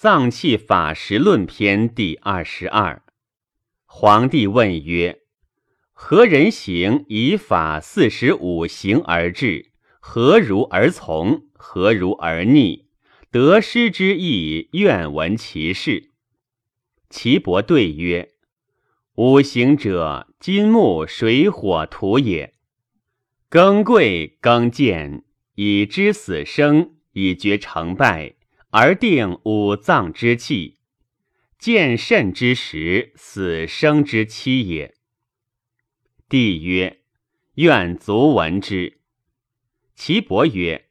[0.00, 3.02] 脏器法实论篇第二十二。
[3.84, 5.20] 皇帝问曰
[5.92, 9.72] ：“何人行以法四十五行而治？
[10.00, 11.42] 何如而从？
[11.52, 12.86] 何如而逆？
[13.30, 16.12] 得失之意，愿闻其事。”
[17.10, 18.30] 岐伯对曰
[19.16, 22.54] ：“五行者，金木水火土也。
[23.50, 25.24] 更贵更贱，
[25.56, 28.36] 以知死生，以决成败。”
[28.72, 30.78] 而定五脏之气，
[31.58, 34.94] 见肾之时，死生之期也。
[36.28, 37.00] 帝曰：
[37.54, 39.00] 愿足闻之。
[39.96, 40.86] 岐伯曰：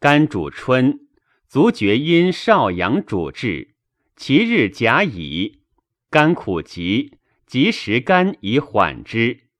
[0.00, 1.06] 肝主春，
[1.46, 3.74] 足厥阴少阳主治。
[4.16, 5.60] 其日甲乙，
[6.08, 9.50] 肝苦急，及时肝以缓之。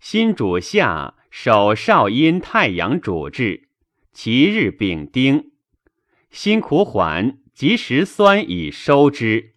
[0.00, 3.68] 心主夏，手少阴太阳主治。
[4.14, 5.51] 其日丙丁。
[6.32, 9.52] 心苦缓，及时酸以收之。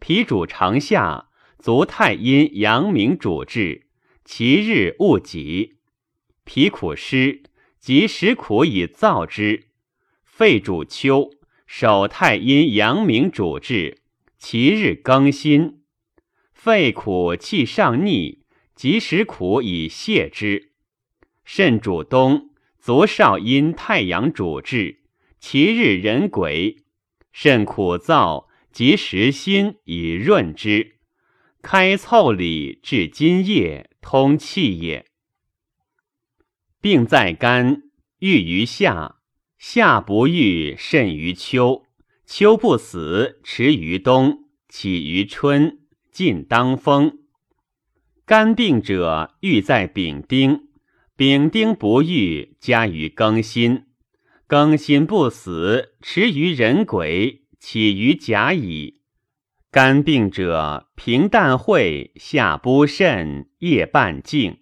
[0.00, 1.28] 脾主长夏，
[1.60, 3.86] 足太阴阳明主治。
[4.24, 5.76] 其日勿急。
[6.42, 7.44] 脾苦湿，
[7.78, 9.68] 及时苦以燥之。
[10.24, 11.30] 肺主秋，
[11.64, 14.02] 手太阴阳明主治。
[14.36, 15.84] 其日庚辛。
[16.52, 18.42] 肺苦气上逆，
[18.74, 20.72] 及时苦以泻之。
[21.44, 22.50] 肾主冬，
[22.80, 24.99] 足少阴太阳主治。
[25.40, 26.84] 其日人鬼，
[27.32, 30.96] 肾苦燥，及时辛以润之，
[31.62, 35.06] 开凑里至津液，通气也。
[36.82, 37.84] 病在肝，
[38.18, 39.16] 郁于夏，
[39.56, 41.86] 夏不愈，甚于秋，
[42.26, 45.78] 秋不死，迟于冬，起于春，
[46.12, 47.18] 尽当风。
[48.26, 50.68] 肝病者，愈在丙丁，
[51.16, 53.86] 丙丁不愈，加于庚辛。
[54.50, 59.02] 庚辛不死，迟于人鬼，起于甲乙。
[59.70, 64.58] 肝病者，平淡会，下不甚，夜半静。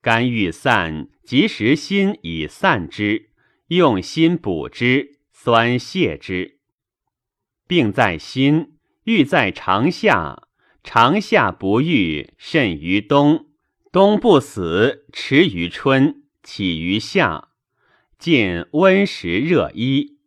[0.00, 3.28] 肝欲散，及时心以散之，
[3.66, 6.60] 用心补之，酸泻之。
[7.68, 10.48] 病在心，欲在长夏，
[10.82, 13.48] 长夏不愈，甚于冬，
[13.92, 17.49] 冬不死，迟于春，起于夏。
[18.20, 20.18] 见温实热衣，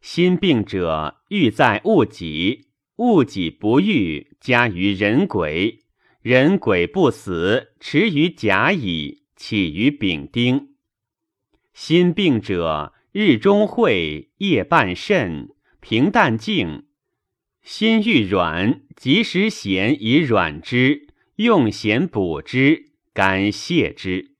[0.00, 5.80] 心病者欲在物己，物己不欲，加于人鬼，
[6.22, 10.70] 人鬼不死，持于甲乙，起于丙丁。
[11.74, 16.86] 心病者日中会，夜半甚，平淡静，
[17.62, 24.35] 心欲软，及时咸以软之，用咸补之，甘泻之。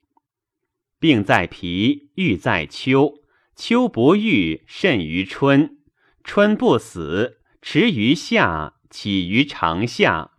[0.99, 3.23] 病在脾，郁在秋，
[3.55, 5.79] 秋不愈，甚于春，
[6.25, 10.33] 春不死，迟于夏，起于长夏，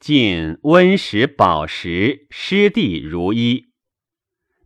[0.00, 3.66] 近温食饱食，湿地如一。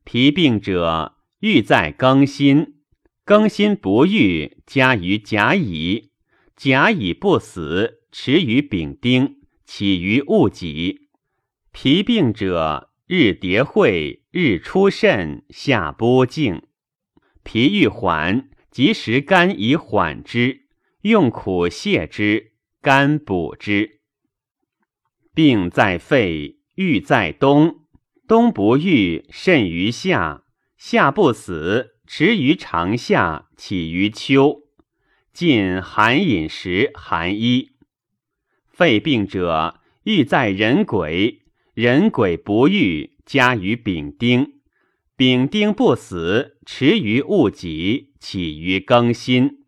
[0.05, 2.81] 脾病者，愈在庚辛，
[3.25, 6.13] 庚辛不愈，加于甲乙，
[6.57, 11.09] 甲乙不死，迟于丙丁，起于戊己。
[11.73, 12.89] 脾病者。
[13.13, 16.63] 日叠会，日出肾，下波静。
[17.43, 20.69] 脾欲缓，及时肝以缓之，
[21.01, 24.03] 用苦泻之，肝补之。
[25.35, 27.87] 病在肺，欲在冬，
[28.29, 30.45] 冬不愈，甚于夏，
[30.77, 34.61] 夏不死，迟于长夏，起于秋，
[35.33, 37.73] 近寒饮食，寒衣。
[38.69, 41.39] 肺病者，欲在人鬼。
[41.75, 44.55] 人鬼不愈，加于丙丁，
[45.15, 49.67] 丙丁不死，迟于戊己，起于庚辛。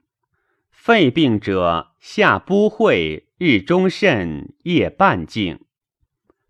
[0.73, 5.61] 肺病者，夏不会，日中甚，夜半静。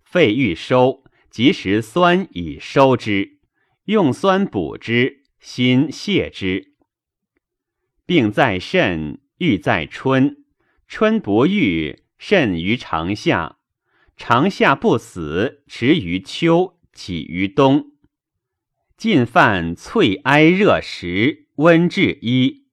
[0.02, 3.40] 肺欲收，及时酸以收之，
[3.84, 6.72] 用酸补之，心泻之。
[8.06, 10.46] 病在肾，欲在春，
[10.88, 13.58] 春不愈，肾于长夏。
[14.16, 17.92] 长夏不死，迟于秋，起于冬。
[18.96, 22.66] 进犯翠哀热食，温治一。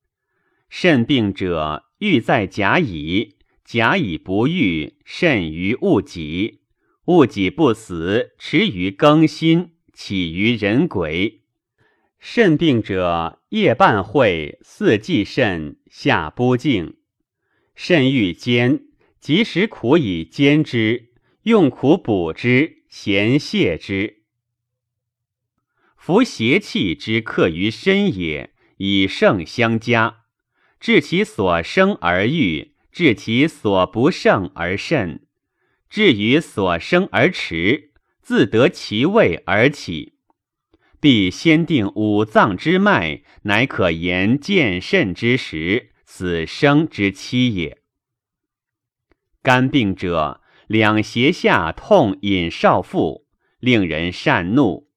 [0.70, 6.62] 肾病者，欲在甲乙，甲乙不愈，甚于戊己。
[7.06, 11.42] 戊己不死，迟于庚辛，起于人癸。
[12.20, 16.98] 肾病者，夜半会，四季肾，下不静。
[17.74, 18.84] 肾欲坚，
[19.20, 21.14] 及时苦以坚之。
[21.44, 24.24] 用苦补之，咸泻之。
[25.96, 30.24] 夫邪气之克于身也，以盛相加。
[30.80, 35.28] 治其所生而愈，治其所不胜而甚，
[35.90, 37.92] 至于所生而迟，
[38.22, 40.16] 自得其位而起。
[41.00, 47.78] 必先定五脏之脉，乃可言见肾之时，死生之期也。
[49.44, 53.26] 肝病者，两胁下痛引少腹，
[53.60, 54.88] 令人善怒。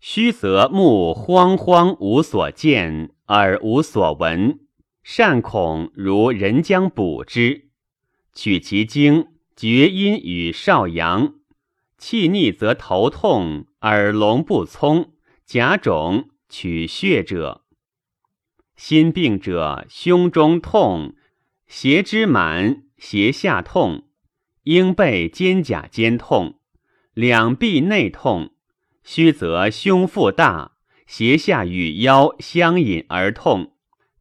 [0.00, 4.58] 虚则目慌慌无所见，耳无所闻，
[5.04, 7.68] 善恐如人将补之。
[8.34, 11.34] 取其经，厥阴与少阳。
[11.96, 15.12] 气逆则头痛，耳聋不聪。
[15.44, 17.62] 甲肿取血者，
[18.74, 21.14] 心病者胸中痛，
[21.68, 24.08] 胁之满，胁下痛，
[24.66, 26.58] 应背肩胛间痛，
[27.14, 28.50] 两臂内痛，
[29.04, 30.72] 虚则胸腹大，
[31.06, 33.74] 胁下与腰相引而痛，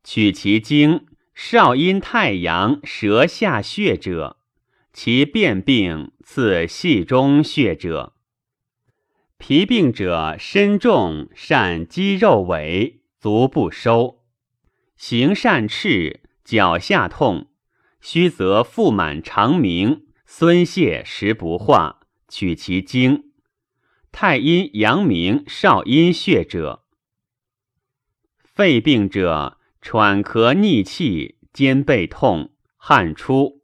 [0.03, 4.38] 取其经，少阴太阳舌下血者，
[4.94, 8.13] 其便病次系中血者。
[9.39, 14.19] 脾病者身重，善肌肉萎，足不收，
[14.95, 17.47] 行善赤，脚下痛，
[18.00, 20.05] 虚则腹满肠鸣，
[20.38, 23.32] 孙泄食不化，取其经。
[24.12, 26.84] 太阴阳明少阴血者。
[28.44, 33.62] 肺病者喘咳逆气，肩背痛，汗出，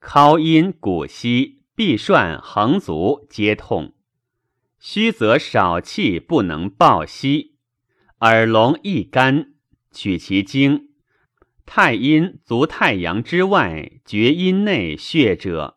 [0.00, 3.94] 尻阴骨膝，臂涮横足皆痛。
[4.80, 7.54] 虚则少气不能抱息，
[8.18, 9.52] 耳聋易干，
[9.92, 10.87] 取其经。
[11.70, 15.76] 太阴足太阳之外，厥阴内血者。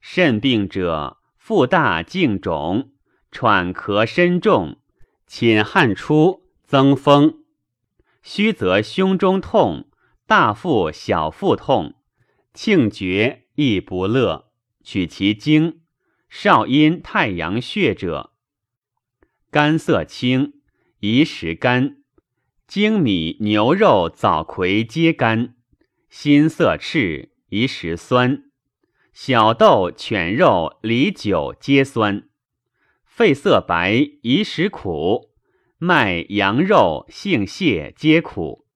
[0.00, 2.92] 肾病者，腹大颈肿，
[3.30, 4.78] 喘咳身重，
[5.26, 7.44] 寝汗出，增风。
[8.22, 9.90] 虚则胸中痛，
[10.26, 11.96] 大腹小腹痛，
[12.54, 14.50] 庆厥亦不乐，
[14.82, 15.82] 取其经。
[16.30, 18.32] 少阴太阳穴者，
[19.50, 20.54] 肝色青，
[21.00, 21.98] 宜食甘；
[22.66, 25.54] 精米、牛肉、枣葵皆甘。
[26.10, 28.42] 心色赤，宜食酸；
[29.12, 32.28] 小豆、犬肉、梨酒皆酸。
[33.04, 35.30] 肺色白，宜食苦；
[35.78, 38.66] 麦、羊肉、杏蟹皆苦。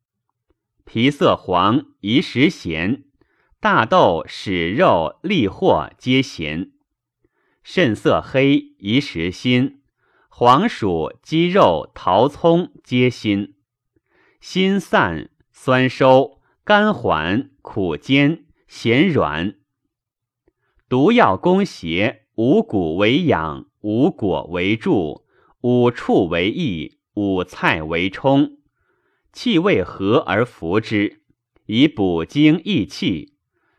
[0.84, 3.02] 皮色黄，宜食咸；
[3.58, 6.70] 大豆、蒔肉、利货皆咸。
[7.64, 9.80] 肾色黑，宜食辛；
[10.28, 13.54] 黄薯、鸡肉、桃葱皆辛。
[14.40, 19.56] 心散，酸收，甘缓，苦坚，咸软。
[20.88, 25.26] 毒药攻邪，五谷为养，五果为助，
[25.60, 28.56] 五畜为益，五菜为充。
[29.30, 31.22] 气味和而服之，
[31.66, 33.34] 以补精益气。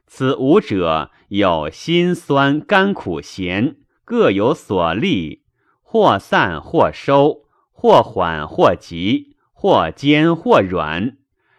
[0.05, 5.43] 此五者有辛酸甘苦咸，各有所利，
[5.81, 11.17] 或散或收，或缓或急，或坚或软。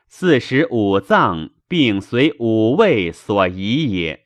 [0.09, 4.22] 四时五脏并随五味所宜也。